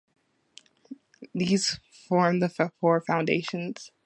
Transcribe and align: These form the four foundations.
These 1.35 1.79
form 1.91 2.39
the 2.39 2.49
four 2.49 3.01
foundations. 3.01 3.91